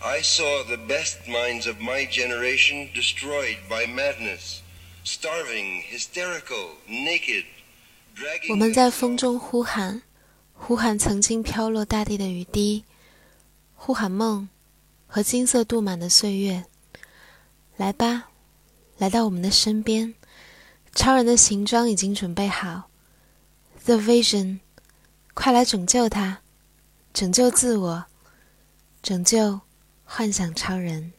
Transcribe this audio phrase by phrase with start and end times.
[0.00, 4.60] I saw the best minds of my generation destroyed by madness,
[5.04, 7.44] starving, hysterical, naked,
[8.14, 8.50] dragging.
[8.50, 10.02] 我们在风中呼喊，
[10.54, 12.84] 呼喊曾经飘落大地的雨滴，
[13.74, 14.48] 呼喊梦
[15.06, 16.64] 和金色镀满的岁月。
[17.76, 18.30] 来吧，
[18.98, 20.14] 来到我们的身边，
[20.94, 22.90] 超人的行装已经准备好。
[23.84, 24.60] The Vision，
[25.34, 26.42] 快来拯救他，
[27.12, 28.04] 拯救自我，
[29.02, 29.60] 拯救
[30.08, 31.12] 幻想超人。